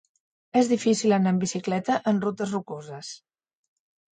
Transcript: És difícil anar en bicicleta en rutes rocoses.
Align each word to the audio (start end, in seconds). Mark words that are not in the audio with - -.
És 0.61 0.69
difícil 0.71 1.13
anar 1.17 1.33
en 1.35 1.41
bicicleta 1.43 1.99
en 2.13 2.25
rutes 2.25 2.57
rocoses. 2.57 3.13